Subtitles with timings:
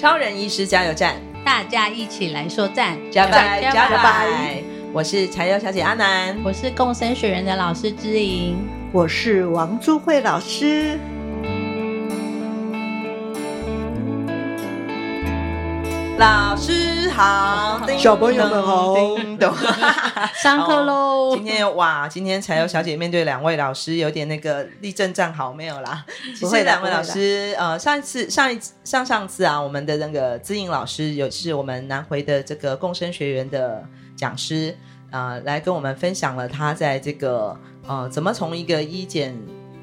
[0.00, 4.62] 超人医师加油站，大家一起来说赞，加拜加拜，拜！
[4.94, 8.56] 我是柴油小姐阿南，我是共生学园的老师之莹，
[8.92, 10.98] 我是王珠慧老师。
[16.20, 18.94] 老师好，小朋友们好，
[20.42, 21.34] 上课喽！
[21.34, 26.04] 今天哇，今天才有小姐面对两位老师，有点那个立正站好没有啦？
[26.38, 33.82] 其实两位老师，呃，上一次、上一次、上上次啊，我们的那个资颖老师，有是我们南回的这个共生学员的
[34.14, 34.76] 讲师，
[35.12, 39.34] 呃，来跟我们分享了他在这个呃，怎么从一个医检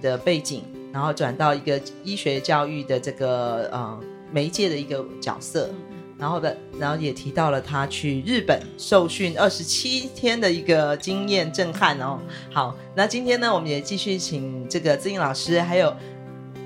[0.03, 3.99] 的背景，然后转到一个医学教育的这个呃
[4.31, 5.71] 媒介的一个角色。
[6.19, 12.19] 然后的，然后也提到了他去日本受训二十七天的一个经验震撼哦。
[12.51, 15.95] 好，那今天呢，我们也继续请这个资颖老师，还有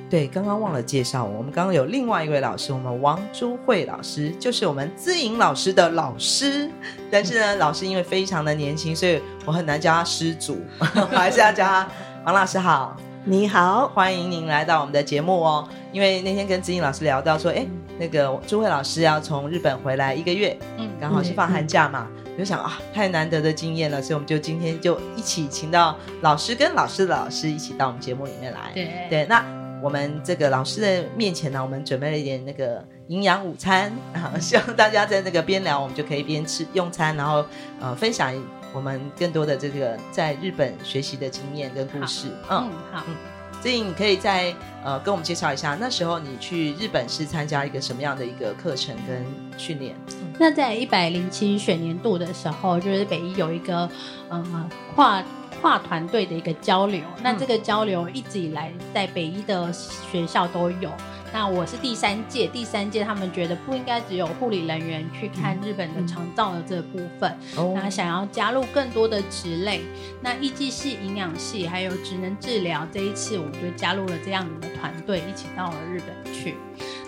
[0.09, 6.69] 对，刚刚忘了介绍，我们刚刚有另外一位老师，我们王珠慧老师，就是我们资颖老师的老师。
[7.09, 11.87] 但是呢， 老师因为非常的年轻，所以我很难叫他师祖， 我还是要叫他
[12.25, 12.95] 王老师好。
[13.23, 15.67] 你好，欢迎您来到我们的节目哦。
[15.91, 17.63] 因为那天跟子颖老师聊到说，哎，
[17.99, 28.59] 那个朱慧老师要从日本回来一个月，嗯，刚好是放寒假嘛，嗯嗯、就想啊，太难得的经验了，所以我们就今天就一起请到老师跟老师的老师一起到我们节目里面来。
[28.73, 29.45] 对对，那
[29.83, 37.45] 我们这个老师的面前呢，我们准备了一点那个营养午餐啊， 希望大家在那个边聊，我们就可以边吃用餐，然后
[37.79, 38.33] 呃分享。
[38.73, 43.15] 我们更多的这个在日本学习的经验跟故事，嗯，好，嗯，
[43.61, 49.25] 所以你可以再呃跟我们介绍一下，那时候你去日本是参加一个什么样的一个课程跟
[49.57, 49.95] 训练？
[50.39, 53.89] 那在一百零七学年度的时候，就是北一有一个
[54.29, 55.23] 呃跨
[55.61, 60.89] 跨团队的一个交流，那这个交流一直以来在北医的学校都有。
[61.33, 69.81] 那我是第三届，第三届他们觉得不应该只有护理人员去看日本的肠道的这部分，嗯、那想要加入更多的职类，
[70.21, 76.55] 那医技系、营养系还有职能治疗，这一次我们就加入了这样子的团队，一起到了日本去。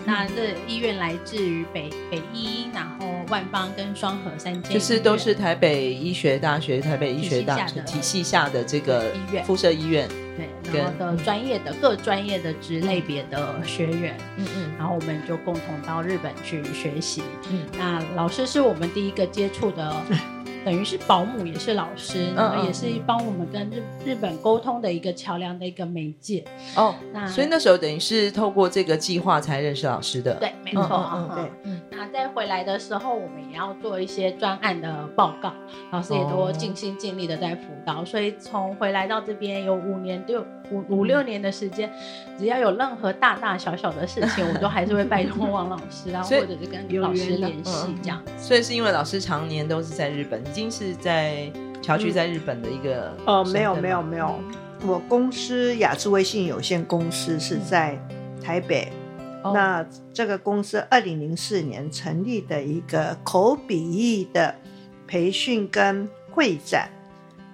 [0.04, 9.44] 那这医院来自于北北医，然后万方跟双河三间，就是都是台北医学大学、台北医学大学体系下的这个医院。
[9.44, 10.06] 附设医院，
[10.70, 19.94] 对，然后的专业的各专业的职类别的学员，嗯嗯，然后我们就共同到日本去学习，嗯，那老师是我们第一个接触的。
[20.64, 26.42] 等于是保姆，也是老师，然后也是帮我们跟日日本沟通的一个桥梁的一个媒介。
[26.74, 30.34] 哦，那所以那时候等于是透过这个计划才认识老师的。
[30.36, 31.80] 对，没错，嗯，对，嗯。
[31.90, 35.52] 那在回来的时候，我们也要做一些专案的报告，
[35.90, 38.02] 老师也都尽心尽力的在辅导。
[38.02, 41.92] 所以从回来到这边有五年六五五六年的时间，
[42.38, 48.20] 只要有任何大大小小的事情，我都还是会拜托王老师啊，或者是跟老师联系这样。
[48.38, 50.42] 所以是因为老师常年都是在日本。
[50.54, 51.50] 已经是在
[51.82, 54.38] 侨居在日本的一个哦、嗯呃，没有没有没有，
[54.86, 57.98] 我公司雅致微信有限公司是在
[58.40, 58.86] 台北，
[59.42, 64.54] 嗯、那这个公司二零零四年成立的一个口笔译的
[65.08, 66.88] 培训跟会展，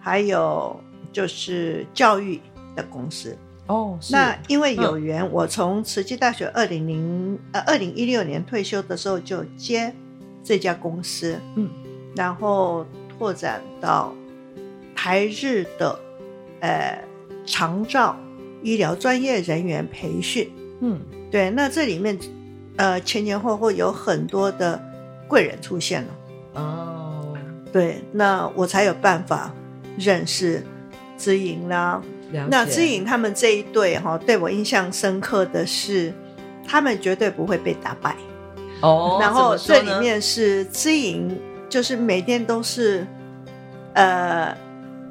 [0.02, 0.78] 还有
[1.10, 2.38] 就是教育
[2.76, 3.34] 的公司。
[3.68, 3.98] 哦。
[4.10, 9.90] 那因为有缘，嗯、我从慈济大学二零零呃二零一六年退休的时候就接
[10.44, 11.66] 这家公司，嗯。
[12.16, 12.84] 然后
[13.20, 14.14] 拓展到
[14.96, 15.98] 台日的
[16.60, 16.98] 呃
[17.44, 18.16] 长照
[18.62, 20.50] 医疗专业人员培训，
[20.80, 20.98] 嗯，
[21.30, 22.18] 对，那这里面
[22.76, 24.82] 呃前前后后有很多的
[25.28, 26.08] 贵人出现了
[26.54, 27.36] 哦，
[27.70, 29.52] 对，那我才有办法
[29.98, 30.64] 认识
[31.18, 32.02] 知莹啦。
[32.48, 36.10] 那知莹他们这一对哈，对我印象深刻的是，
[36.66, 38.16] 他们绝对不会被打败。
[38.80, 41.36] 哦，然后这里面是知盈，
[41.70, 43.06] 就是每天都是，
[43.94, 44.54] 呃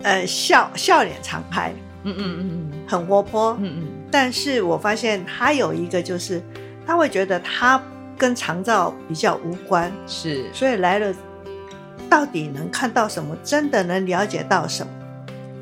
[0.04, 1.74] 呃笑笑脸常开，
[2.04, 3.88] 嗯嗯嗯嗯，很活泼，嗯嗯。
[4.12, 6.42] 但是我发现他有一个，就是
[6.86, 7.82] 他会觉得他
[8.18, 11.16] 跟长照比较无关，是，所以来了，
[12.10, 13.36] 到底能看到什么？
[13.44, 14.92] 真的能了解到什么？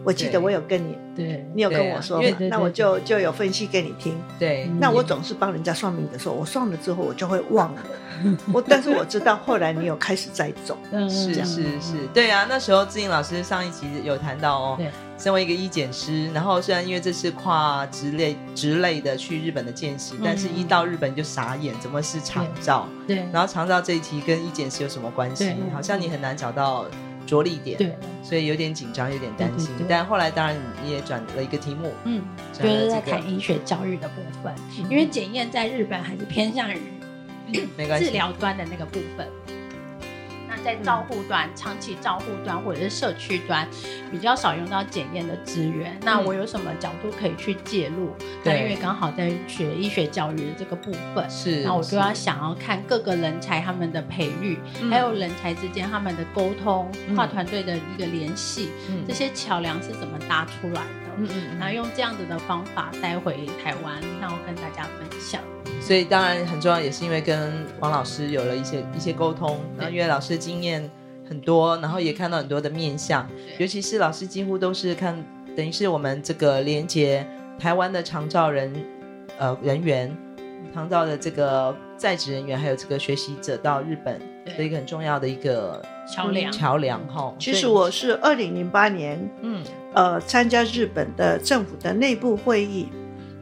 [0.03, 4.15] 我记得我有跟你，对，你有跟我说，那我就就有分析给你听。
[4.37, 7.81] 对，那我总是帮人家算命的时候，我算了之后我就会忘了。
[8.51, 10.75] 我但是我知道后来你有开始在走，
[11.07, 14.79] 是是是，对啊，那时候志颖老师上一集有谈到哦，
[15.19, 22.87] 身为一个医检师，然后虽然因为这是跨职类职类的去日本的见习，但是一到日本就傻眼，怎么是长照？
[23.05, 25.53] 对，然后长照这一题跟医检师有什么关系？
[25.71, 26.85] 好像你很难找到。
[27.27, 29.69] 着力点，对，所以有点紧张，有点担心。
[29.87, 34.55] 但后来当然你也转了一个题目，嗯，就是在谈医学教育的部分，
[34.89, 36.79] 因为检验在日本还是偏向于
[37.99, 39.27] 治疗端的那个部分。
[40.63, 43.67] 在照护端、长期照护端或者是社区端，
[44.11, 45.97] 比较少用到检验的资源。
[46.03, 48.13] 那我有什么角度可以去介入？
[48.43, 54.57] 那，因为刚好在学医学教育的这个部分，是，那我就要想要看各个人才他们的培育，
[54.89, 58.69] 还有人才之间他们的沟通、跨团队的一个联系，
[59.07, 61.06] 这些桥梁是怎么搭出来的？
[61.17, 65.41] 嗯嗯，然后用这样子的方法带回台湾，然后跟大家分享。
[65.81, 70.89] 所以当然很重要，也是因为跟王老师有了一些一些沟通，然后因为老师的经验
[71.27, 73.27] 很多，然后也看到很多的面相，
[73.57, 75.15] 尤其是老师几乎都是看，
[75.55, 77.25] 等于是我们这个连接
[77.59, 78.73] 台湾的长照人
[79.37, 80.15] 呃人员，
[80.73, 84.19] 长照的这个在职人员，还有这个学习者到日本
[84.57, 87.33] 的一个很重要的一个桥梁桥梁哈。
[87.37, 89.63] 其实我是二零零八年嗯
[89.93, 92.87] 呃参加日本的政府的内部会议。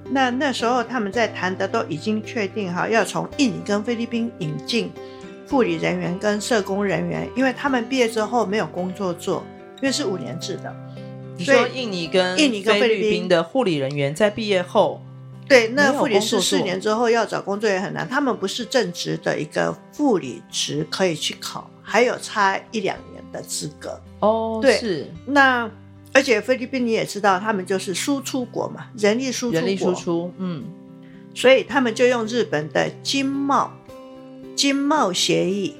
[0.09, 4.91] 那那时候他们在谈的都已经确定哈，要从印尼跟菲律宾引进
[5.49, 9.43] 护理人员跟社工人员，因为他们毕业之后没有工作做，
[9.77, 10.75] 因为是五年制的。
[11.37, 15.01] 你说印尼跟印尼跟菲律宾的护理人员在毕业后，
[15.49, 24.01] 对，那护理师四年之后要找工作也很难，他们不是正职的一个护理职可以去考，还有差一两年的资格。
[24.19, 25.07] 哦，对，是。
[25.25, 25.69] 那。
[26.13, 30.63] 而且菲律宾你也知道，他们就是输出国嘛，人力输出国，人力输出，嗯，
[31.33, 33.69] 所以他们就用日本的经贸
[34.55, 35.75] 经贸协议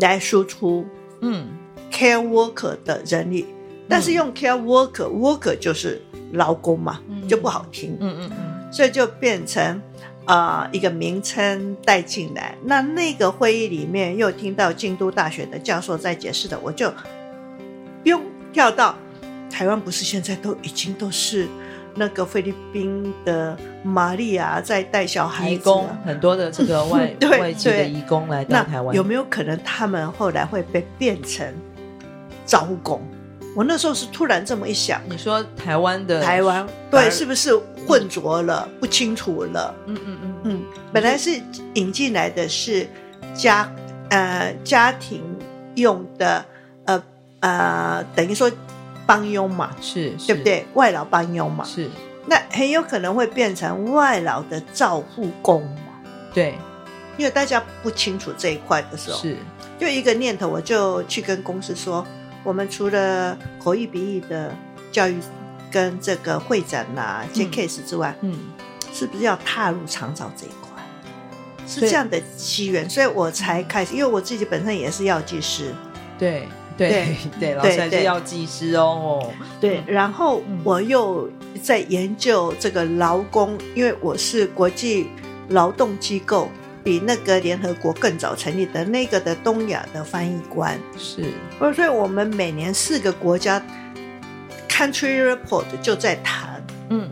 [0.00, 0.86] 来输出，
[1.20, 1.48] 嗯
[1.92, 3.44] ，care worker 的人力，
[3.86, 6.00] 但是用 care worker、嗯、worker 就是
[6.32, 9.78] 劳工嘛，嗯、就不好听，嗯嗯嗯，所以就变成
[10.28, 12.54] 啊、呃、一个名称带进来。
[12.62, 16.88] 那那个会议里面又听到京都大学的教授在解释的，我就
[18.02, 18.22] 不用
[18.52, 18.94] 跳到。
[19.50, 21.48] 台湾不是现在都已经都是
[21.96, 25.70] 那个菲律宾的玛利亚在带小孩子，
[26.04, 31.44] 很多的这个 外对外籍的移工来到台湾，有没有可能他们后来会被变成
[32.44, 33.00] 招工？
[33.58, 35.02] 我那时候是突然这么一想。
[35.10, 37.52] 你说台湾的台湾对，是不是
[37.84, 38.68] 混浊了？
[38.70, 39.74] 嗯、不清楚了？
[39.86, 40.62] 嗯嗯嗯嗯，
[40.92, 41.42] 本来是
[41.74, 42.88] 引进来的是
[43.34, 43.68] 家
[44.10, 45.24] 呃家庭
[45.74, 46.44] 用的
[46.84, 47.02] 呃
[47.40, 48.48] 呃，等于说。
[49.08, 50.66] 帮佣嘛，是，对不对？
[50.74, 51.88] 外劳帮佣嘛，是。
[52.26, 55.94] 那很有可能会变成外劳的照护工嘛，
[56.34, 56.52] 对。
[57.16, 59.38] 因为大家不清楚这一块的时候，是。
[59.80, 62.06] 就一个念头，我就去跟公司说，
[62.48, 64.50] 我们除了口译笔译的
[64.90, 65.18] 教育
[65.70, 68.38] 跟这个会展呐、接 case 之外，嗯，
[68.90, 70.82] 是不是要踏入长照这一块？
[71.66, 75.74] 是这样的机缘，所以我才开始，因为我自己本身也是药剂师，
[76.18, 76.48] 对。
[76.78, 79.30] 对 对，对，老师还是药剂师哦。
[79.60, 81.28] 对，然后我又
[81.60, 85.08] 在研究这个劳工，因为我是国际
[85.48, 86.48] 劳动机构，
[86.88, 91.22] 比那个联合国更早成立的那个的东亚的翻译官是。
[91.58, 93.62] 所以，我们每年四个国家
[94.66, 97.10] country report 就在谈，嗯，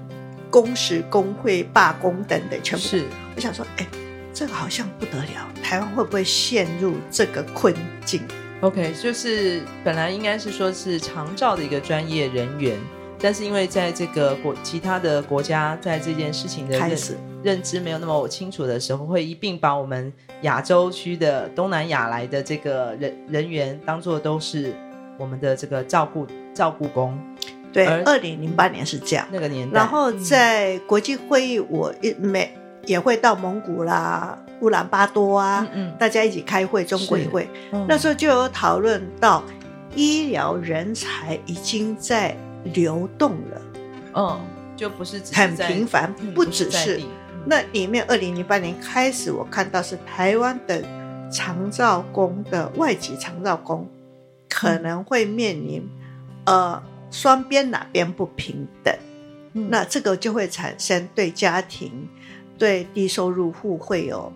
[0.50, 3.04] 工时、工会、罢工等等，全部是。
[3.34, 3.86] 我想说，哎，
[4.32, 8.22] 这个好像不得了，台湾会不会陷入这个困境
[8.62, 12.78] ？OK，就是本来应该是说是长照的一个专业人员，
[13.20, 24.74] 但是因为在这个国其他的国家在这件事情的认识认知没有那么清楚的时候，会一并把我们亚洲区的东南亚来的这个人人员当做都是
[25.18, 27.18] 我们的这个照顾照顾工。
[27.72, 29.78] 对，二零零八年是这样那个年代。
[29.78, 32.50] 然后在国际会议，我一每
[32.86, 34.38] 也会到蒙古啦。
[34.62, 39.42] 乌兰巴多啊，嗯嗯，大家一起开会，中国也会，嗯、那时候就有讨论到
[39.94, 42.34] 医疗人才已经在
[42.72, 43.62] 流动了，
[44.14, 44.40] 嗯，
[44.76, 47.00] 就不是很频繁，不只是，
[47.46, 50.82] 那里面二零零八年开始，我看到是台湾的
[51.30, 53.88] 长照工的外籍长照工
[54.48, 55.88] 可能会面临
[56.44, 58.94] 呃双边哪边不平等，
[59.54, 62.08] 嗯、那这个就会产生对家庭、
[62.58, 64.32] 对低收入户会有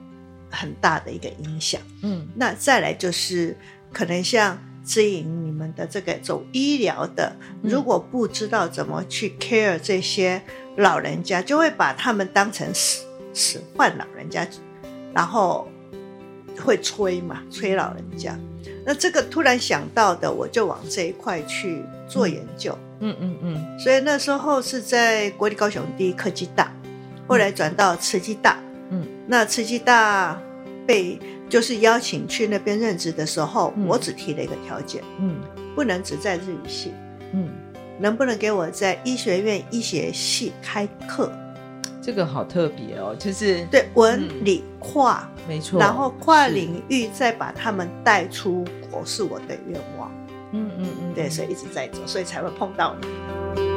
[0.50, 1.80] 很大的一个影响。
[2.02, 3.56] 嗯，那再来就是
[3.92, 4.58] 可能像
[4.90, 10.42] 姿莹你们的这个走医疗的，如果不知道怎么去 care 这些。
[10.76, 13.04] 老人家就会把他们当成使
[13.34, 14.46] 使唤老人家，
[15.12, 15.68] 然后
[16.64, 18.38] 会催嘛，催老人家。
[18.86, 22.78] 那这个突然想到的，我就往这一块去做研究。
[23.00, 23.54] 嗯嗯嗯。
[23.54, 26.72] 嗯嗯，所以那时候是在国立高雄第一科技大，
[27.26, 28.58] 后来转到慈济大。
[28.90, 29.06] 嗯。
[29.26, 30.40] 那慈济大
[30.90, 31.16] 被
[31.48, 35.00] 就是邀请去那边任职的时候，嗯、我只提了一个条件。
[35.20, 35.36] 嗯。
[35.76, 36.92] 不能只在日语系。
[37.32, 37.48] 嗯。
[38.00, 41.30] 能不能给我在医学院医学系开课？
[42.02, 50.10] 这个好特别哦，就是对文理跨，嗯、没错，然后跨领域再把他们带出国是我的愿望。
[50.50, 53.69] 嗯嗯嗯，对，所以一直在做，所以才会碰到你。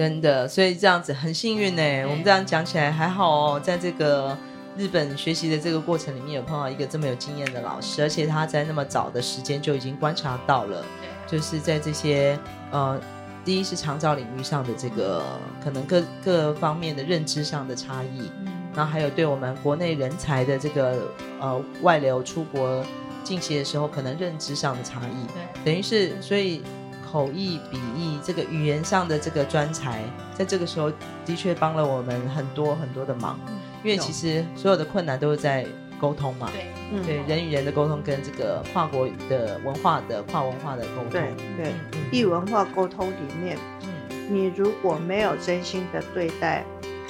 [0.00, 1.82] 真的，所以这样子很幸运呢。
[1.82, 4.34] 对我们这样讲起来还好哦，在这个。
[4.78, 10.82] 日本学习的这个过程里面，有碰到一个这么有经验的老师，而且他在那么早的时间就已经观察到了，
[11.26, 12.38] 就是在这些
[12.70, 12.98] 呃，
[13.44, 15.22] 第一是长照领域上的这个
[15.62, 18.30] 可能各各方面的认知上的差异，
[18.74, 21.02] 然后还有对我们国内人才的这个
[21.40, 22.82] 呃外流出国
[23.22, 26.62] 进行的时候，可能认知上的差异，等于是所以
[27.10, 30.02] 口译笔译这个语言上的这个专才，
[30.34, 30.90] 在这个时候
[31.24, 33.38] 的确帮了我们很多很多的忙。
[33.82, 35.66] 因为其实所有的困难都是在
[35.98, 41.72] 沟通嘛，对，嗯、对，人与人的沟通跟这个跨国的文化的跨文化的沟通，对对，
[42.12, 46.62] 异、嗯、文化沟通里面，嗯，你如果没有真心的对待，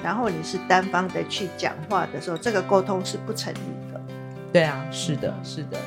[0.02, 4.00] 然后你是单方的去讲话的时候，这个沟通是不成立的。
[4.52, 5.78] 对啊，是的，是的。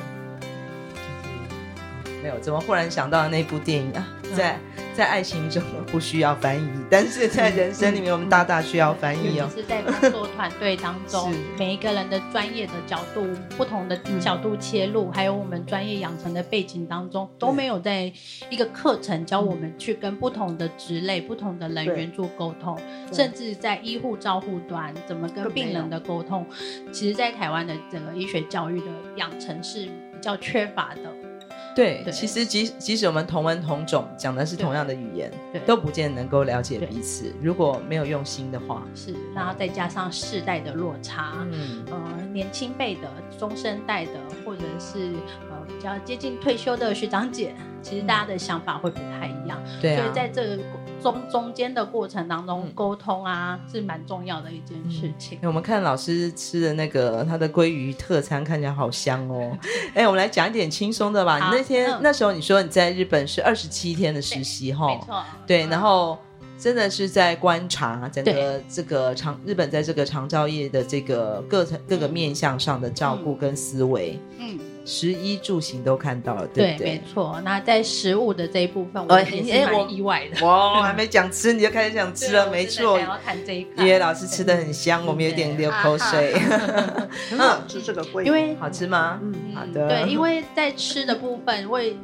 [2.24, 4.08] 没有，怎么忽然想到那部电影啊？
[4.34, 4.58] 在
[4.94, 5.62] 在爱情中
[5.92, 9.46] 不需要翻译，但是在人生里面我们大大需要翻译哦。
[9.54, 13.26] 是在工作团队当中， 每一个人的专业的角度、
[13.58, 18.10] 不同的角度切入，嗯、还有我们专业养成的背景当中，都没有在
[18.48, 22.78] 一个课程教我们去跟不同的职类、不同的人员做沟通，
[23.12, 26.46] 甚至在医护照护端怎么跟病人的沟通，
[26.90, 31.33] 其实，在台湾的整个医学教育的养成是比较缺乏的。
[31.74, 37.34] 对，对其实即即使我们同文同种，讲的是同样的语言，对都不见得能够了解彼此。
[37.42, 44.12] 如果没有用心的话，是，然后再加上世代的落差，嗯，呃，年轻辈的、中生代的，
[44.44, 45.14] 或者是
[45.50, 49.60] 呃比较接近退休的学长姐，其实大家的想法会不太一样。
[49.80, 50.62] 对、啊，所以在这个。
[51.04, 55.38] 中中间的过程当中，沟通啊、嗯、是蛮重要的一件事情。
[55.42, 59.56] 我们看老师吃的那个他的鲑鱼特餐，看起来好香哦。
[59.94, 61.38] 哎，我们来讲一点轻松的吧。
[61.38, 65.22] 你那天、嗯、那时候你说你在日本是二十七天的实习哈，没错。
[65.46, 66.16] 对，然后
[66.58, 74.18] 真的是在观察整个这个长日本在这个长照业的这个各层各个面向上的照顾跟思维。
[74.38, 74.58] 嗯。
[74.58, 76.86] 嗯食衣住行都看到了，对不对？
[76.86, 77.40] 对，没错。
[77.44, 80.46] 那在食物的这一部分，我也是蛮意外的。
[80.46, 82.98] 哇，我还没讲吃，你就开始想吃了， 没错。
[82.98, 86.34] 想要看这一块，因为老师吃的很香，我们有点流口水。
[87.30, 89.18] 很好 吃这个鲑鱼，因为好吃吗？
[89.22, 89.88] 嗯，好的。
[89.88, 91.96] 对，因为在吃的部分，为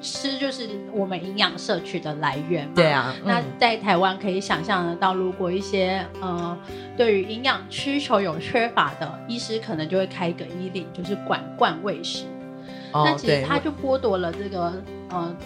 [0.00, 2.72] 吃就是我们营养摄取的来源嘛。
[2.74, 3.14] 对啊。
[3.24, 6.56] 那在台湾可以想象得到，如果一些呃
[6.96, 12.24] 对于营养需求有缺乏的医师，可能就会开一个医令，就是管灌喂食。
[12.92, 14.72] 哦、那其实他就剥夺了这个
[15.10, 15.36] 呃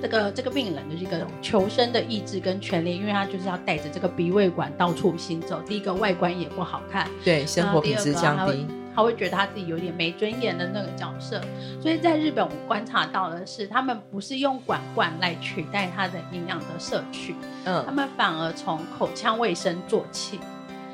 [0.00, 5.60] 这个这个病人的这个求生的意志跟权利，因为他就是要带着这个鼻胃管到处行走。
[5.66, 8.66] 第一个外观也不好看，对，生活品质降低。
[8.98, 11.40] 他会觉得他自己有点没尊严的那个角色。
[11.80, 20.40] 所以在日本，我观察到的是，他们不是用管罐来取代他的营养的摄取，嗯，他们反而从口腔卫生做起。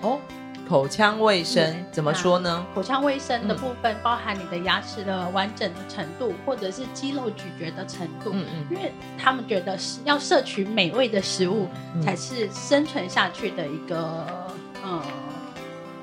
[0.02, 0.20] 哦。
[0.66, 2.66] 口腔卫生怎么说呢？
[2.75, 8.30] 口腔卫生的部分包含你的牙齿的完整的程度，嗯、或者是肌肉咀嚼的程度。
[8.32, 11.68] 嗯嗯，因为他们觉得是要摄取美味的食物，
[12.02, 14.26] 才是生存下去的一个
[14.82, 15.02] 嗯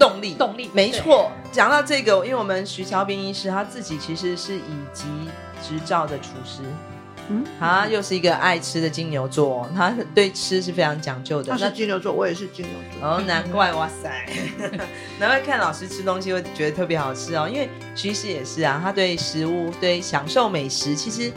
[0.02, 0.34] 动力。
[0.34, 1.32] 动力没错。
[1.52, 5.06] 讲到这个，因为我们徐乔斌医师他自己其实是乙级
[5.62, 6.64] 执照的厨师。
[7.30, 11.52] 嗯，他又是一个爱吃的金牛座，他对吃是非常讲究的。
[11.52, 13.08] 他是金牛座，我也是金牛座。
[13.08, 14.26] 哦，难怪，哇塞，
[15.20, 17.48] 难怪看老师吃东西会觉得特别好吃哦。
[17.48, 21.32] 因为徐师也是啊，他对食物、对享受美食，其实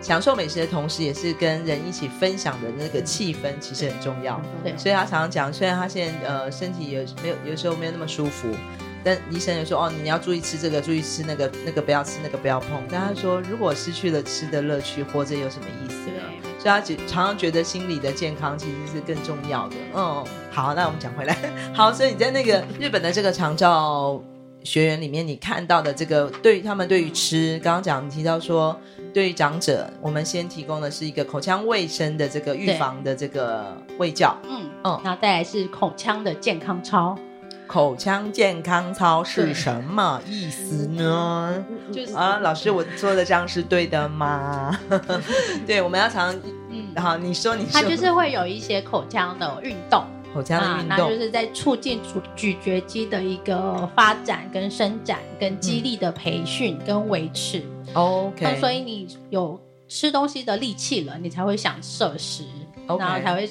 [0.00, 4.40] 享受美食的同时，也是跟人一起分享的那个气氛，其实很重要。
[4.62, 8.54] 对，所以他常常讲，虽然他现在呃身体有没有有时候没有那么舒服，
[9.02, 12.82] 但医生也说哦，你要注意吃这个，注意吃那个，那个不要吃，那个不要碰。
[12.90, 16.22] 但他说，如果失去了吃的乐趣，活着有什么意思呢？
[16.58, 19.76] 所以他常常觉得心理的健康其实是更重要的。
[19.94, 21.36] 嗯，好，那我们讲回来，
[21.72, 24.20] 好，所以你在那个日本的这个长照
[24.64, 28.78] 学员里面，你看到的这个对于他们对于吃，刚刚讲你提到说，
[29.12, 37.18] 对于长者，我们先提供的是一个口腔卫生的这个预防的这个卫教，嗯嗯，然后再来是口腔的健康操。
[37.66, 41.62] 口腔健康操是什么意思呢？
[41.92, 44.78] 就是啊，老师，我说的这样是对的吗？
[45.66, 46.34] 对，我们要常
[46.70, 57.62] 嗯，好，你说，你说，它就是会有一些口腔的运动，口腔的运动，那就是在促进咀咀嚼肌的一个发展跟伸展，跟肌力的培训跟维持。
[57.94, 62.44] OK，那所以你有吃东西的力气了，你才会想摄食。
[62.86, 62.98] Okay.
[63.00, 63.46] 然后才会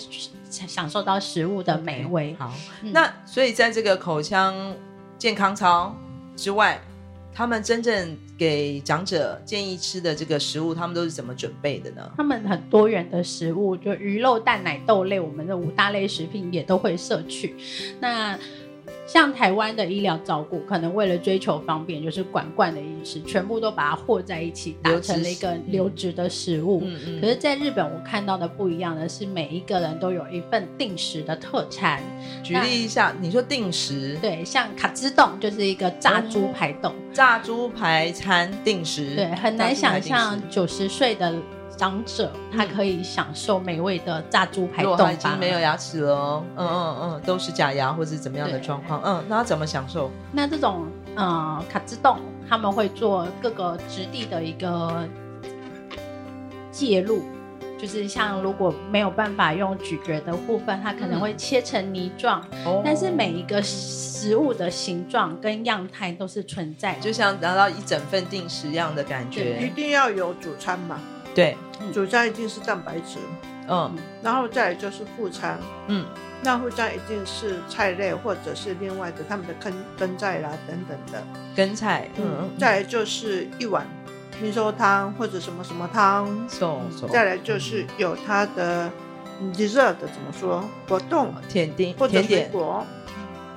[0.49, 2.33] 享受到食物的美味。
[2.33, 2.37] Okay.
[2.39, 4.75] 好，嗯、那所以在这个口腔
[5.19, 5.95] 健康操
[6.35, 6.81] 之外，
[7.31, 12.11] 他们真正给长者建议吃的这个食物，他们都是怎么准备的呢？
[12.17, 17.55] 他们很多元的食物，就鱼肉、蛋奶、豆类，我们的五大类食品也都会摄取。
[17.99, 18.35] 那
[19.05, 26.81] 像台湾的医疗照顾，可能为了追求方便，就是管罐的饮食，全部都把它和在一起，打成了一个流质的食物。
[26.83, 27.21] 嗯嗯。
[27.21, 32.01] 可是，在日本，我看到的不一样的是，每一个人都有一份定时的特餐。
[32.43, 34.17] 举例一下，你说定时？
[34.21, 39.15] 对，像卡兹冻就是一个炸猪排丼，炸猪排餐定时。
[39.15, 41.33] 对，很难想象九十岁的。
[41.77, 50.09] 长者他可以享受美味的炸猪排丼，他已经没有牙齿了，嗯嗯嗯，都是假牙或者怎么样的状况，嗯，那他怎么享受？
[50.31, 52.17] 那这种嗯卡兹洞，
[52.49, 55.07] 他们会做各个质地的一个
[56.71, 57.21] 介入，
[57.77, 69.61] 就是像如果没有办法用咀嚼的部分，它可能会切成泥状，嗯、但是每一个食物的形状跟样态都是存在，就像拿到一整份定时一样的感觉。
[69.61, 70.99] 一定要有主餐嘛？
[71.37, 71.55] 对。
[71.93, 73.19] 主餐一定是蛋白质，
[73.67, 76.03] 嗯，然后再来就是副餐，嗯，
[76.41, 81.23] 那副餐一定是菜类或者是另外的他们的根根菜啦等等的。
[81.55, 83.85] 根菜，嗯，嗯，再来就是一碗
[84.41, 88.89] 米粥汤或者什么什么汤，送送，再来就是有它的
[89.53, 90.67] dessert 的怎么说？
[90.87, 92.83] 果冻甜点或者水果，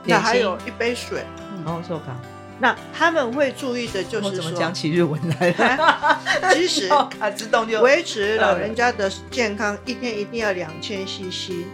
[0.05, 1.25] 那还有一杯水，
[1.57, 2.14] 嗯，哦，收卡。
[2.61, 6.20] 那他们会注意的就是说，怎么讲起日文来了？
[6.53, 11.64] 其实啊，自动就维持老人家的健康，一天一定要两千 CC，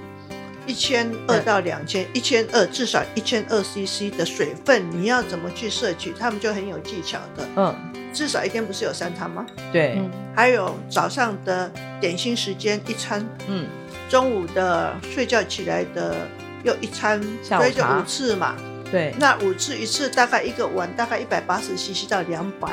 [0.65, 6.15] 一千二到两千，一千二至少一千二 CC 的水分，你要怎么去摄取？
[6.17, 7.49] 他们就很有技巧的。
[7.57, 7.75] 嗯，
[8.13, 9.45] 至少一天不是有三餐吗？
[9.73, 10.01] 对，
[10.37, 11.69] 还有早上的
[12.01, 13.67] 点心时间一餐，嗯，
[14.09, 16.15] 中午的睡觉起来的
[16.63, 18.55] 又一餐，所以就五次嘛。
[18.91, 22.69] 对，那五次一次大概一个碗大概一百八十 CC 到两百，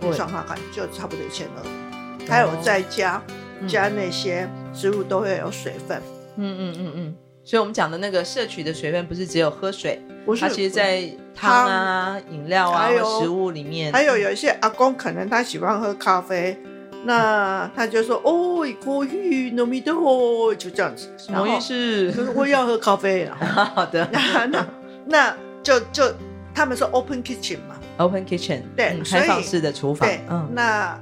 [0.00, 3.20] 你算看看就差不多一千二，还有再加、
[3.60, 6.00] 嗯、加那些食物都会有水分，
[6.36, 10.00] 嗯嗯嗯嗯，所以我们讲的那个摄取的水分不是只有喝水，
[10.40, 12.88] 它其实在汤啊、汤饮料啊、
[13.20, 16.56] 食物里面，还有有一些阿公可能他喜欢喝咖啡，
[17.04, 22.12] 那他就说、嗯、哦，过于糯米多，就这样子，什么意思？
[22.12, 23.36] 可是我要喝咖啡了，
[23.74, 24.66] 好的，那
[25.06, 25.36] 那。
[25.66, 26.14] 那就就
[26.54, 30.08] 他们说 open kitchen 嘛，open kitchen 对，嗯、开放式的厨房。
[30.08, 30.98] 对，嗯、那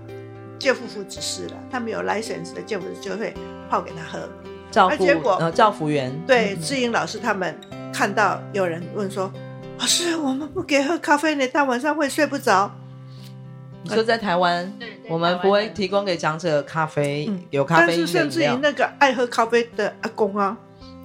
[0.58, 3.34] 介夫妇指示了，他们有 license 的介夫妇就会
[3.68, 4.28] 泡给他喝。
[4.70, 7.56] 照顾结果呃，照服员对，志英老师他们
[7.92, 9.30] 看到有人问说
[9.78, 12.74] ：“老师，我们不给喝咖啡呢，他晚上会睡不着。”
[13.84, 14.72] 你说在台湾，
[15.08, 17.86] 我们不会提供给长者咖啡，嗯、有咖啡。
[17.86, 20.56] 但是甚至于那个爱喝咖啡的阿公啊，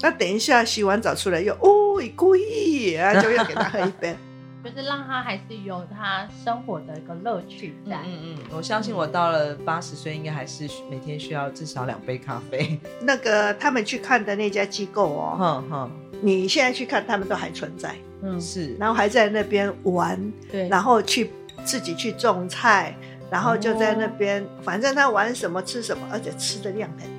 [0.01, 1.78] 那等一下洗完澡出来又哦。
[2.07, 4.15] 故意啊， 就要给他喝一杯，
[4.63, 7.97] 就是让他还是有他生活的一个乐趣在。
[8.05, 12.79] 嗯嗯，我相信我到了八十岁，应该还是每天需要至少两杯咖啡。
[13.01, 17.95] 那个他们去看的那家机构哦，哼哼，你现在去看，他们都还存在。
[18.21, 20.19] 嗯，是，然后还在那边玩，
[20.51, 21.31] 对，然后去
[21.63, 22.93] 自己去种菜，
[23.31, 27.18] 然后就在那边，反正他玩什么吃什么，而且吃的量很。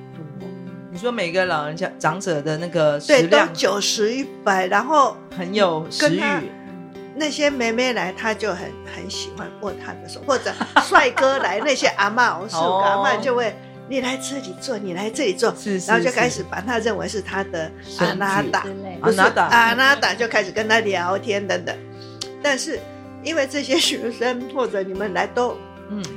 [0.93, 6.21] 你说每个老人家长者的那个食量都九十一百，然后很有食欲。
[7.15, 10.51] 那些妹妹来，他就很很喜欢握他的手，或者
[10.83, 13.55] 帅哥来，那些阿嬷、四个阿嬷就会
[13.87, 15.53] 你来这里坐，你来这里坐，
[15.87, 18.65] 然后就开始把他认为是他的阿娜达，
[18.99, 21.73] 阿娜达，阿娜达就开始跟他聊天等等。
[22.43, 22.77] 但是
[23.23, 25.55] 因为这些学生或者你们来都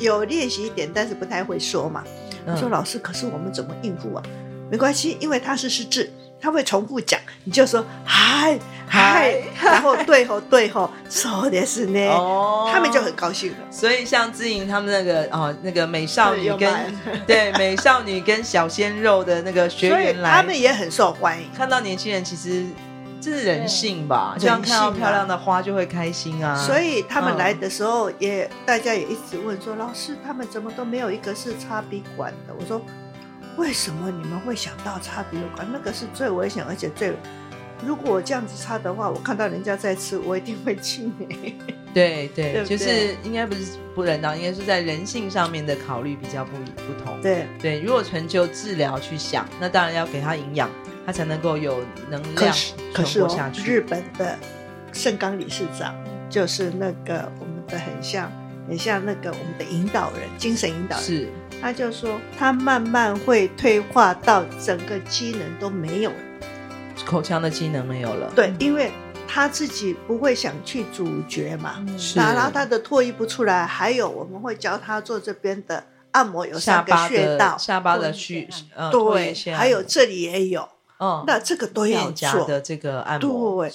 [0.01, 2.03] 有练习一点，但是不太会说嘛。
[2.47, 4.23] 我说老师，可是我们怎么应付啊？
[4.71, 13.59] 没关系，因为他是失智，他会重复讲，你就说嗨嗨， 然后对吼对吼，说的是呢，哦，他们就很高兴了。
[13.71, 16.73] 所以像志颖他们那个哦，那个美少女跟
[17.27, 21.49] 对美少女跟小鲜肉的那个学员来，他们也很受欢迎。
[21.57, 22.67] 看到年轻人其实。
[23.21, 24.37] 这是人性吧？
[24.39, 26.55] 这样看到漂亮的花就会开心啊！
[26.63, 32.79] 所以他们来的时候也，也、嗯、大家也一直问说：“老师，他们怎么都没有一个是插笔管的？”我说
[33.57, 35.67] ：“为什么你们会想到插笔管？
[35.73, 37.15] 那个是最危险，而且最……
[37.85, 41.57] 如果我这样子插的话，我看到人家在吃，我一定会气馁。”
[41.93, 47.21] 对对，对 对就是应该不是不人道，应该是在人性上面的考虑比较不不同。
[47.21, 50.71] 对对，如果纯就治疗去想，那当然要给他营养。
[51.07, 52.57] 他才能够有能量
[52.95, 53.71] 存活下去。
[53.71, 54.39] 日本的
[54.91, 55.95] 盛冈理事长
[56.31, 58.33] 就是那个我们的很像，
[58.67, 61.05] 很像那个我们的引导人，精神引导人。
[61.05, 61.29] 是，
[61.65, 66.17] 他就说他慢慢会退化到整个机能都没有了，
[67.07, 68.31] 口腔的机能没有了。
[68.37, 68.93] 对，因为
[69.27, 72.19] 他自己不会想去咀嚼嘛，是。
[72.19, 80.69] 然后他的唾液不出来，还有我们会教他做这边的按摩，有三个穴道，下巴的穴，呃，对，还有这里也有。
[80.99, 83.65] 哦，那这个都要做的这个按摩。
[83.65, 83.73] 对。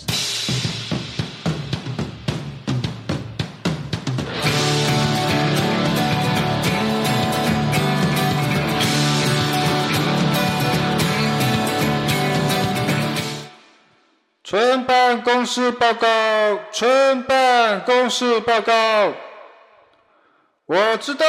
[14.49, 16.07] 村办公室报告，
[16.71, 19.13] 村办公室报告。
[20.65, 21.23] 我知道，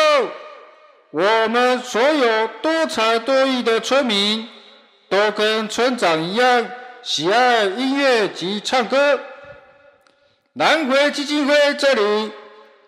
[1.10, 4.48] 我们所有多才多艺的村民。
[5.10, 6.66] 都跟村长一样
[7.02, 9.20] 喜爱音乐及唱歌。
[10.54, 12.32] 南回基金会这里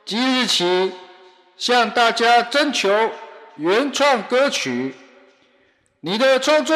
[0.06, 0.92] 即日起
[1.58, 3.10] 向大家征求
[3.56, 4.94] 原创歌曲，
[6.00, 6.74] 你的创作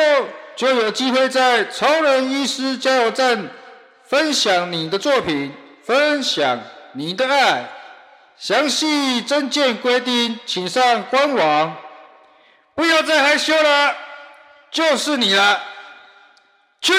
[0.57, 3.49] 就有机会在超人医师加油站
[4.05, 6.61] 分享你的作品，分享
[6.95, 7.69] 你的爱。
[8.39, 11.77] 详细证件规定，请上官网。
[12.75, 13.95] 不要再害羞了。
[14.71, 15.63] 就是你了，
[16.83, 16.93] 去！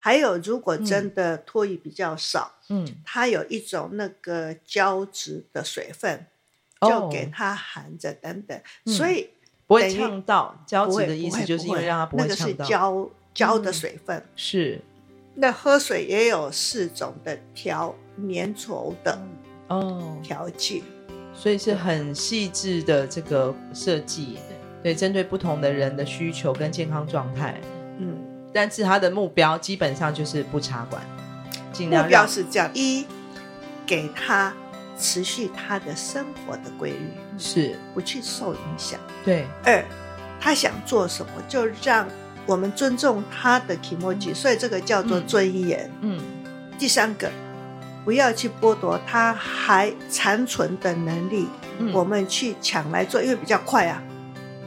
[0.00, 6.26] 还有，如果真的唾液比较少，嗯，它有一种那个胶质的水分，
[6.80, 9.30] 嗯、就给它含着等等，哦、所以
[9.66, 10.60] 不会呛到。
[10.66, 12.44] 胶质的意思就是因为让它不会呛到。
[12.46, 13.10] 那个是胶。
[13.32, 14.80] 胶的水分，嗯、是。
[15.36, 19.16] 那喝水也有四种的调粘稠的
[19.68, 20.18] 哦。
[20.20, 20.82] 调剂，
[21.32, 24.36] 所以是很细致的这个设计，
[24.82, 27.60] 对，针对不同的人的需求跟健康状态，
[27.98, 28.18] 嗯，
[28.52, 31.02] 但是他的目标基本上就是不插管，
[31.72, 33.06] 尽量目标是这样：一，
[33.86, 34.52] 给他
[34.98, 39.84] 持续他的生活的规律，是不去受影响；对，二，
[40.40, 42.06] 他想做什么就让。
[42.46, 45.88] 我们尊重他的気持ち，所以这个叫做尊严。
[46.00, 47.30] 嗯，嗯，第三个，
[48.04, 51.46] 不要去剥夺他还残存的能力，
[51.78, 54.02] 嗯、我们去抢来做，因为比较快啊。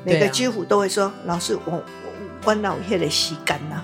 [0.06, 1.84] 每个居户都会说：“啊、老师，我
[2.46, 3.84] 我我脑血的吸干呐。”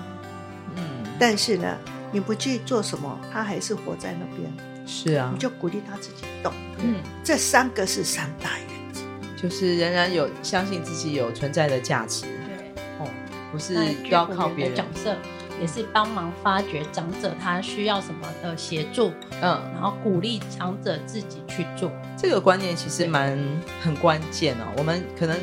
[0.76, 0.82] 嗯，
[1.18, 1.76] 但是呢，
[2.12, 4.52] 你不去做什么，他还是活在那边。
[4.86, 6.52] 是啊，你就鼓励他自己动。
[6.78, 9.00] 嗯，这三个是三大原则，
[9.40, 12.22] 就是仍然有相信自己有存在的价值。
[12.22, 13.08] 对，哦
[13.52, 13.74] 不是
[14.08, 15.16] 要靠别人的角色，
[15.60, 21.90] 也是帮忙发掘长者他需要什么的协助，嗯，然后鼓励长者自己去做。
[22.16, 23.38] 这个观念其实蛮
[23.80, 24.64] 很关键哦。
[24.76, 25.38] 我们可能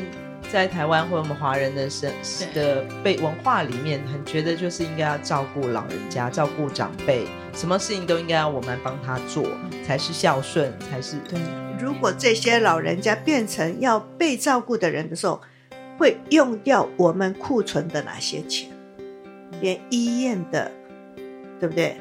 [0.50, 2.10] 在台湾或者我们华人的生
[2.54, 9.46] 的被文化里面，很觉得就是应该要照顾老人家，照顾长辈，什么事情都应该要我们帮他做，
[9.86, 11.38] 才是孝顺，才是对。
[11.78, 15.40] 如果这些老人家变成要被照顾的人的时候，
[15.98, 18.70] 会用掉我们库存的哪些钱？
[19.60, 20.70] 连医院的，
[21.60, 22.00] 对不对？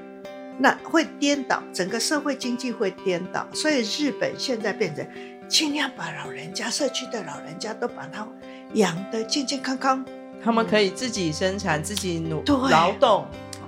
[0.60, 3.48] 那会颠倒，整个社会经济会颠倒。
[3.54, 5.06] 所以日本现在变成
[5.48, 8.28] 尽量把老人家、社区的老人家都把他
[8.74, 10.06] 养的健健康康，
[10.44, 13.26] 他们可以自己生产、自己努劳动，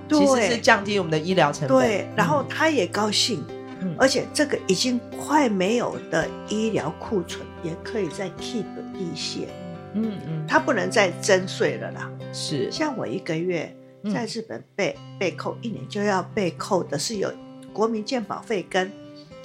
[0.08, 0.18] 对。
[0.18, 1.78] 其实是降低我们的医疗成本。
[1.78, 3.44] 对，然后他也高兴，
[3.80, 9.48] 嗯、而且这个已经快没有的医疗库存，也可以再 keep 一些。
[9.94, 12.10] 嗯嗯，他不能再征税了啦。
[12.32, 13.72] 是，像我一个月
[14.12, 17.32] 在日本被、嗯、被扣一年就要被扣的是有
[17.72, 18.90] 国民健保费跟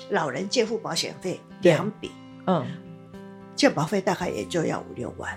[0.09, 2.11] 老人健护保险费两笔。
[2.47, 2.65] 嗯，
[3.55, 5.31] 健保费大概也就要五六万，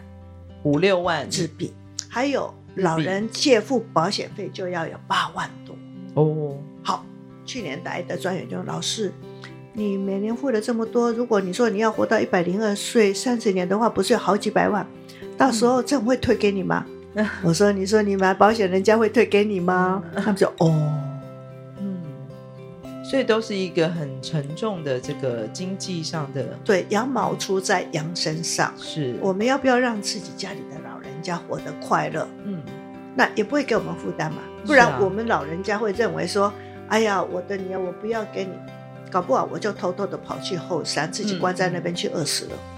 [0.63, 1.73] 五六万日币，
[2.09, 5.75] 还有老人借付保险费就要有八万多
[6.15, 6.57] 哦。
[6.83, 7.05] 好，
[7.45, 9.13] 去年来的专员就老师，
[9.73, 14.87] 你每年付了这么多，如果你说你要活到一百零二岁三十年的话，不是有好几百万？
[15.37, 16.85] 到时候政府会退给你吗？
[17.15, 20.03] 嗯、 我说，你说你买保险，人家会退给你吗？
[20.15, 21.08] 他们说哦。
[23.09, 28.71] 所以都是一个很沉重的这个经济上的，对，羊毛出在羊身上。
[28.77, 32.29] 是，我们要不要让自己家里的老人家活得快乐？
[32.45, 32.61] 嗯，
[33.15, 36.55] 那也不会给我们负担嘛，不然我们老人家会认为说，啊、
[36.89, 38.53] 哎呀，我的女儿我不要给你，
[39.11, 42.51] 搞不好我就偷偷的跑去后山，自己关在那边去饿死了。
[42.53, 42.78] 嗯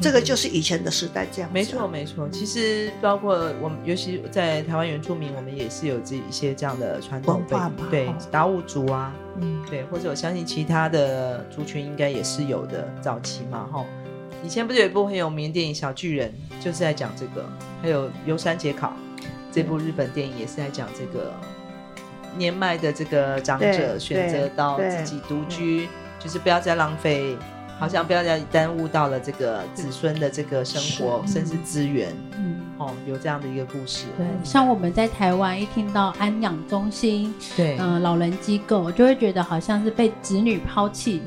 [0.00, 2.28] 这个就是以前的时代，这样没错没错。
[2.28, 7.74] 其实包括我们，尤其在台湾原住民，我们也是有这一些这样的传统文化嘛。
[7.90, 12.88] 对，达悟族啊，嗯，对，或者我相信其他的族群应该也是有的。
[13.00, 13.84] 早期嘛，哈，
[14.42, 16.32] 以前不是有一部很有名的电影《小巨人》，
[16.64, 17.44] 就是在讲这个。
[17.82, 18.88] 还有《游山解考》
[19.52, 21.32] 这部日本电影也是在讲这个
[22.36, 27.36] 年迈的这个长者选择到自己独居，就是不要再浪费。
[27.78, 32.14] 好像不要再耽误到了这个子孙的这个生活，嗯、甚至资源。
[32.38, 34.06] 嗯，哦，有这样的一个故事。
[34.16, 41.22] 对，像我们在台湾一听到安养中心，对，嗯、呃，老人机构，就会觉得好像是被子女抛弃，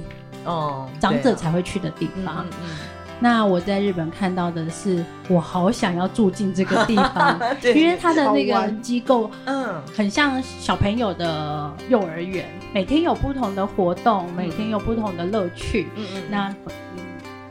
[0.46, 2.46] 哦，长者才会去的地方。
[2.46, 2.78] 嗯，嗯，
[3.20, 7.40] 那我在日本看到的是，我好想要住进这个地方，
[7.76, 12.46] 因为他的那个机构，嗯，很像小朋友的幼儿园。
[12.74, 15.88] 每天有不同的活动，每天有不同的乐趣。
[15.96, 16.56] 嗯嗯，那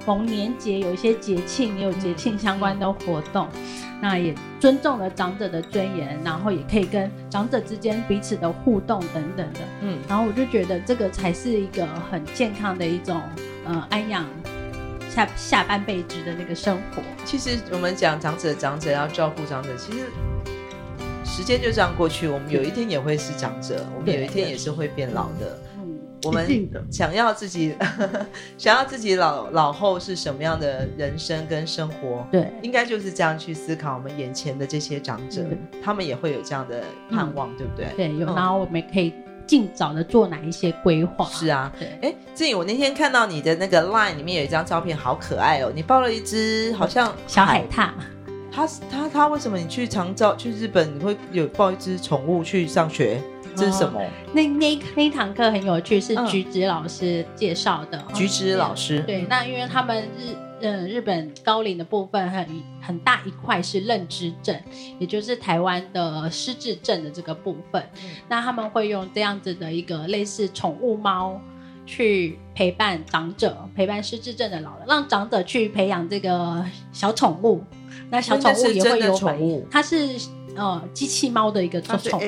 [0.04, 3.48] 逢年节有一些节庆，也有节庆相关的活动。
[3.98, 9.60] 那也尊重了长者的尊严，然后也可以跟长者之间彼此的互动等等的。
[9.80, 13.20] 嗯，然后我就觉得这个才是一个很健康的一种
[13.64, 14.24] 呃安养
[15.16, 17.02] 下下半辈子的那个生活。
[17.24, 20.00] 其实我们讲长者，长者要照顾长者，其实。
[21.24, 25.58] 时间就这样过去，我们有一天也会是长者，我们有一天也是会变老的。
[25.76, 26.46] 嗯，我们
[26.90, 27.74] 想要自己
[28.56, 32.26] 想要自己老老后是什么样的人生跟生活？
[32.32, 33.96] 对，应该就是这样去思考。
[33.96, 35.44] 我们眼前的这些长者，
[35.82, 37.88] 他们也会有这样的盼望，对不对？
[37.96, 38.24] 对，有。
[38.26, 39.12] 然后我们可以
[39.46, 41.24] 尽早的做哪一些规划？
[41.26, 41.88] 是啊，对。
[42.02, 45.70] 哎，志颖，我那天看到你的那个 LINE 里面有一张照片，好可爱哦！
[45.74, 47.90] 你抱了一只好像小海獭。
[48.50, 53.20] 他他他为什么你去长照去日本你会有抱一只宠物去上学？
[53.54, 54.00] 这是什么？
[54.00, 58.02] 哦、那那那堂课很有趣，是菊子老师介绍的。
[58.14, 62.46] 菊子老师，对，那因为他们日嗯日本高龄的部分很
[62.80, 64.58] 很大一块是认知症，
[64.98, 67.82] 也就是台湾的失智症的这个部分。
[68.02, 71.40] 嗯、那他们会用这样子的一个类似宠物猫
[71.84, 77.62] 去陪伴长者，陪伴失智症的老人，让长者去培养这个小宠物。
[78.10, 80.08] 那小宠物也会有宠物，它是
[80.54, 82.22] 呃机器猫的一个宠物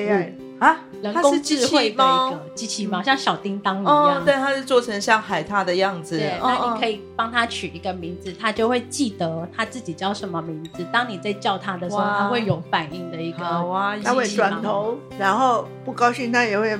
[0.59, 4.23] 啊，人工智慧的一个机器猫，像小叮当一样。
[4.25, 6.17] 对，它是做成像海獭的样子。
[6.17, 10.85] 对，那你可以帮它取一个名字，它就会记得它自己叫什么名字。
[10.91, 13.39] 当你在叫它的时候，它会有反应的一个。
[14.03, 16.77] 它会转头，然后不高兴，它也会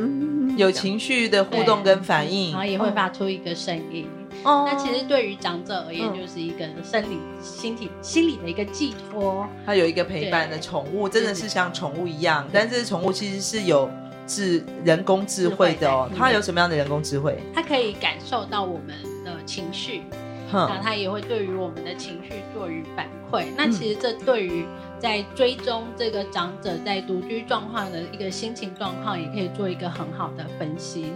[0.58, 4.08] 有情绪的互动跟反应，然后也会发出一个声音。
[4.44, 9.46] 哦，那其实对于长者而言，就是一个生理、心体、心理的一个寄托。
[9.66, 12.48] 它有一个陪伴的宠物，真的是像宠物一样。
[12.52, 13.90] 但是宠物其实是有
[14.26, 16.10] 智人工智慧的哦。
[16.18, 17.38] 它有什么样的人工智慧？
[17.54, 20.04] 它可以感受到我们的情绪，
[20.52, 23.46] 那它也会对于我们的情绪做于反馈。
[23.58, 24.66] 那其实这对于
[25.00, 31.12] 在追踪这个长者在独居状况的一个心情状况，也可以做一个很好的分析。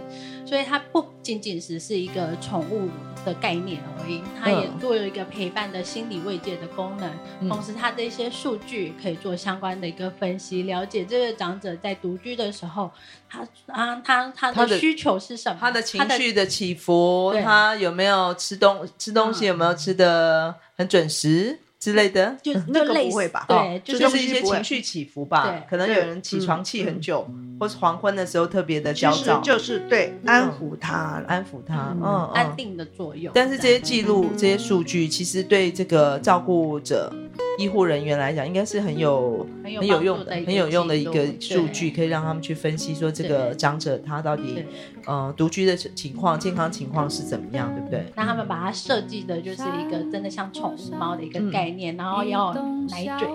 [0.46, 2.88] 所以它不仅仅是是一个宠物
[3.24, 7.10] 的概念而已，它也做了一个陪伴的心理慰藉的功能。
[7.40, 12.90] 嗯、同时，它的一些数据可以做相关的一个分析，了解这个长者在独居的时候，
[13.28, 15.58] 他啊，他他的需求是什么？
[15.60, 21.58] 他的情绪的起伏，他，有没有吃东吃东西，有没有吃的很准时？
[21.84, 23.44] 之类的，就那个不会吧？
[23.46, 25.62] 对，就是一些情绪起伏吧。
[25.68, 27.28] 可能有人起床气很久，
[27.60, 33.30] 或是黄昏的时候特别的焦躁，就是对安抚他，安抚他，嗯，安定的作用。
[33.34, 37.12] 但是这些记录、这些数据，其实对这个照顾者、
[37.58, 44.64] 医护人员来讲，应该是很有很有用的、很有用的一个数据，可以让他们去分析说这个长者他到底
[45.06, 48.04] 呃独居的情况、健康情况是怎么样，对不对？
[48.16, 51.96] 那他们把它设计的就是一个真的像宠物猫的一个概念。
[51.96, 52.52] 然后要
[52.88, 53.28] 奶嘴，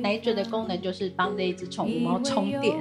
[0.00, 2.76] 奶嘴的功能就是帮这一只宠物猫充电。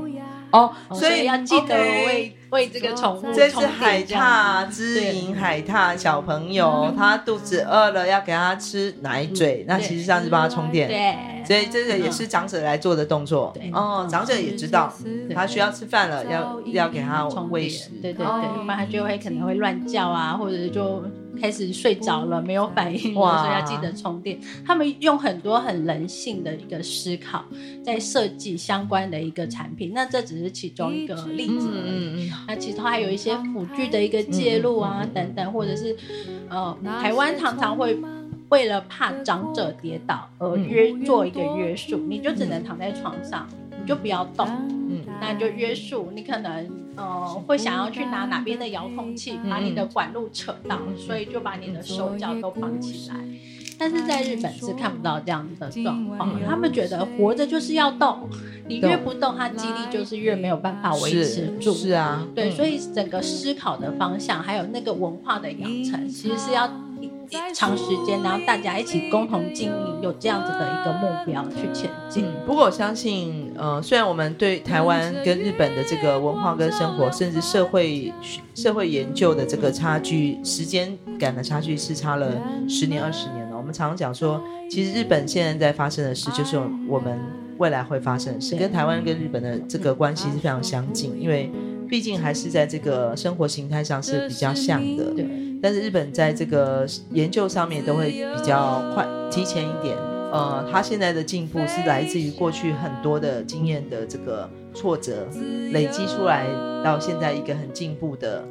[0.51, 3.33] 哦，所以要记得喂喂这个宠物。
[3.33, 10.87] 这是海獭，知名海獭小朋友，他肚子饿了，要给他吃奶嘴，那其实上是帮他充电。
[10.87, 13.53] 对，所以这个也是长者来做的动作。
[13.73, 14.93] 哦，长者也知道
[15.33, 17.89] 他需要吃饭了，要要给他喂食。
[18.01, 21.03] 对对对，不然他就会可能会乱叫啊，或者就。
[21.39, 24.39] 开始睡着了，没有反应，哇所以要记得充电。
[24.65, 27.43] 他们用很多很人性的一个思考，
[27.83, 29.91] 在设计相关的一个产品。
[29.93, 31.91] 那这只是其中一个例子而已。
[31.91, 35.95] 嗯嗯、那其实还有一些辅具的一个介入啊，嗯、等等，或者是
[36.49, 37.97] 呃，台湾常常会
[38.49, 43.47] 为了怕长者跌倒而约做一个约束，你就只能躺在床上，
[43.79, 44.47] 你就不要动。
[45.21, 46.81] 嗯，那就约束你可能。
[46.93, 53.15] 呃，会想要去拿哪边的遥控器，把你的管路扯到，嗯、所以就把你的手脚都绑起来。
[53.79, 58.27] 但是在日本是看不到这样子的状况，嗯、他们觉得活着就是要动，
[58.67, 61.71] 你越不动，它肌力就是越没有办法维持住。
[61.71, 66.69] 是，是啊，对，所以整个思考的方向，还有那个文化的养成，其实是要。
[67.53, 72.25] 长时间，然后大家一起共同经营，有这样子的一个目标去前进。
[72.25, 78.11] 嗯，不过我相信，呃，虽然我们对台湾跟日本的这个文化跟生活，甚至社会
[78.53, 82.31] 社会研究的这个差距，时间感的差距是差了
[82.67, 83.57] 十年二十年了。
[83.57, 87.17] 我们常常讲说，其实日本现在在发生的事，就是我们
[87.57, 91.49] 未来会发生的事，跟台湾跟日本的这个关系是非常相近，因为
[91.87, 95.13] 毕竟还是在这个生活形态上是比较像的。
[95.13, 95.25] 对。
[95.61, 99.95] 但是日本在这个研究上面都会比较快，提前一点。
[100.31, 105.27] 呃，他现在的进步是来自于过去很多的经验的这个挫折
[105.71, 106.47] 累积出来，
[106.81, 108.41] 到现在一个很进步的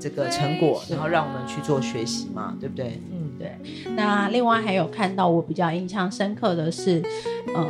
[0.00, 3.00] 这个成果，然后让我们去做学习嘛，对不对？
[3.12, 3.56] 嗯，对。
[3.94, 7.00] 那另外还有看到我比较印象深刻的是，
[7.54, 7.64] 呃，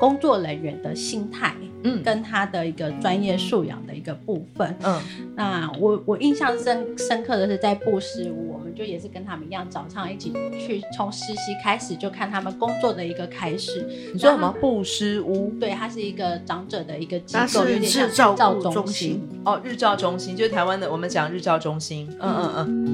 [0.00, 1.54] 工作人员的心态。
[1.82, 5.00] 嗯，跟他的一个专业素养的一个部分，嗯，
[5.34, 13.88] 那我我印象深深刻的是在布施屋，我们就也是跟他们一样，早上一起去从实习开始就看他们工作的一个开始。
[14.12, 15.50] 你说什么布施屋？
[15.58, 22.86] 对，它是一个长者的一个机构，有点像日照中心哦，日照中心就是台湾的，我们讲日照中心，嗯嗯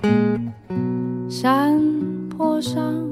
[0.00, 1.28] 嗯。
[1.28, 1.78] 山
[2.30, 3.03] 坡上。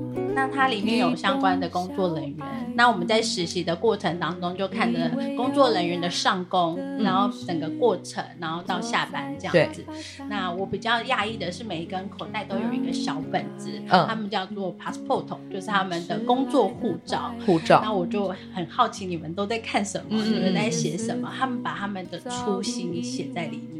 [0.43, 2.37] 那它里面有相关的工作人员，
[2.75, 9.85] 那我们在实习的过程当中就看着工作人员的上工，然后整个过程，然后到下班这样子。
[10.29, 17.33] 那我比较讶异的是，每一个人口袋都有一个小本子，他们叫做 passport，就是他们的工作护照。
[17.47, 17.81] 护照。
[17.81, 20.21] 那我就很好奇，你们都在看什么？
[20.25, 21.33] 你们在写什么？
[21.39, 23.72] 他们把他们的初心写在里面，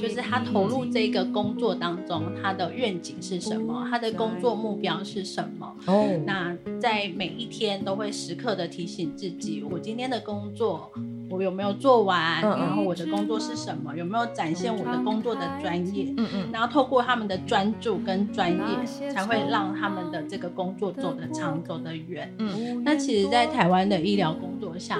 [0.00, 3.86] 就是他投入这个工作当中，他的愿景是什么？
[3.90, 5.74] 他的工作目标是什么？
[5.86, 10.92] 哦，那在每一天都会时刻的提醒自己，我今天的工作
[11.28, 12.40] 我有没有做完？
[12.42, 13.96] 然后我的工作是什么？
[13.96, 16.12] 有没有展现我的工作的专业？
[16.16, 22.32] 嗯嗯，然后透过他们的专注跟专业，才会让他们的这个工作走得长，走得远。
[22.38, 24.98] 嗯，那其实，在台湾的医疗工作下，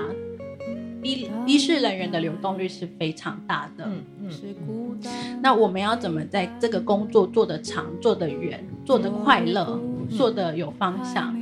[1.06, 3.84] 医医事人员的流动率是非常大的。
[3.86, 4.98] 嗯嗯，
[5.42, 9.78] 那我们要怎么在这个工作做得长、做得远、做得快乐？
[10.08, 11.36] 做得有方向，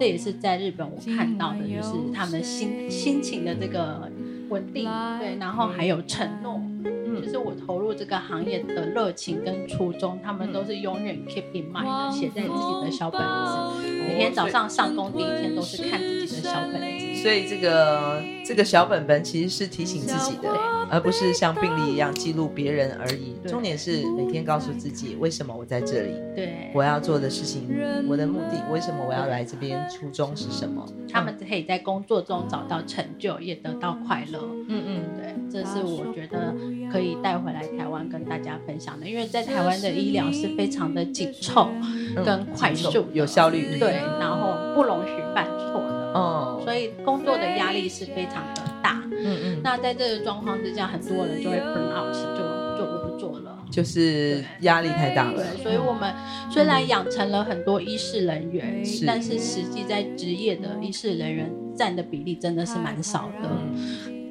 [0.00, 4.10] 这也是在日本我看到的，就是他们心心情的这个
[4.48, 20.48] 稳定，对，然后还有承诺，嗯，就是我投入这个行业的热情跟初衷，他们都是永远 keep in mind 的，写在自己的小本子，每天早上上工第一天都是看自己的小本子，所以这个这个小本本其实是提醒自己的，
[20.90, 23.36] 而不是像病历一样记录别人而已。
[23.46, 27.68] 重点是每天告诉自己为什么我在这里，对，我要做的事情，
[28.08, 30.86] 我的目的，为什么我要来这边，初衷是什么？
[31.10, 34.40] 他们可以在工作中找到成就，也得到快乐。
[34.68, 36.54] 嗯嗯，对，这是我觉得
[36.92, 39.06] 可以带回来台湾跟大家分享的。
[39.08, 41.68] 因为在台湾的医疗是非常的紧凑
[42.24, 46.12] 跟快速，有效率，对，然后不容许犯错的。
[46.14, 49.02] 嗯，所以工作的压力是非常的大。
[49.10, 55.42] 嗯嗯，那在这个状况之下，很多人就会 burn out，就就不做了，就是压力太大了。
[55.42, 56.12] 对，所以我们
[56.50, 63.48] 虽然养成了很多医事人员，但是实际在职业的医事人员占的比例真的是蛮少的。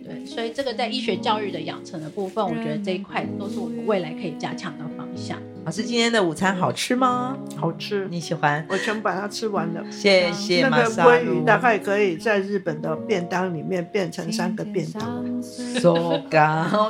[0.06, 5.42] 对，所以这个在医学教育的养成的部分，我觉得这一块都是我们未来可以加强的方向。
[5.68, 7.38] 老师，今天的午餐好吃吗？
[7.58, 8.66] 好吃，你喜欢？
[8.70, 9.84] 我全把它吃完了。
[9.92, 10.66] 谢谢。
[10.66, 15.44] 那个鲑鱼大概可以在日本的便当里面变成三个便当。
[15.44, 16.22] So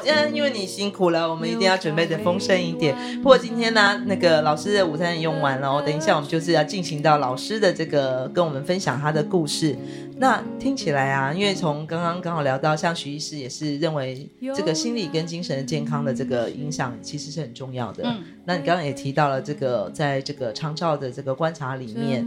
[0.06, 2.96] 因因为你辛苦了，我们一定要准备的丰盛一点。
[3.24, 9.76] 不过今天呢，那个老师的午餐也用完了，等一下我们就是要进行到老师的这个跟我们分享他的故事。
[10.20, 18.04] 那听起来啊，因为从刚刚刚好聊到，像徐医师也是认为这个心理跟精神健康的这个影响其实是很重要的。
[18.04, 22.26] 嗯，那你刚刚也提到了这个，在这个长照的这个观察里面，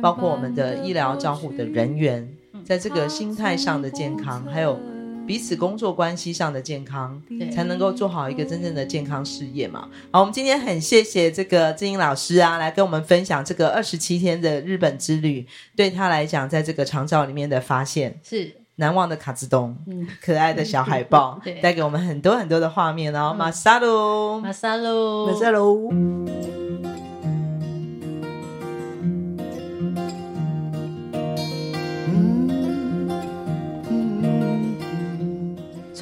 [0.00, 2.28] 包括我们的医疗照护的人员，
[2.64, 4.78] 在这个心态上的健康，还有。
[5.26, 7.20] 彼此工作关系上的健康，
[7.54, 9.88] 才能够做好一个真正的健康事业嘛。
[10.10, 18.18] 好，我们今天很谢谢这个志英老师啊，来跟我们分享这个二十七天的日本之旅，对他来讲，在这个长照里面的发现。
[18.22, 18.56] 是。
[18.76, 23.32] 难忘的卡兹东，嗯，可爱的小海豹， 对，带给我们很多很多的画面哦。
[23.38, 26.63] 马萨鲁，马萨鲁，马萨鲁。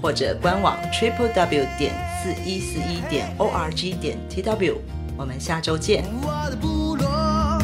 [0.00, 1.92] 或者官网 triple w 点
[2.22, 4.78] 四一四一点 o r g 点 t w，
[5.16, 6.04] 我们下周见。
[6.22, 7.58] 我的部落，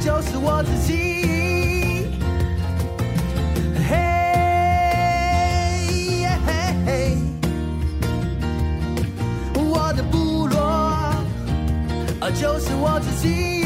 [0.00, 2.06] 就是我自己。
[3.88, 3.94] 嘿，
[6.46, 7.18] 嘿，嘿，
[9.54, 11.14] 我的部落，
[12.34, 13.61] 就是我自己。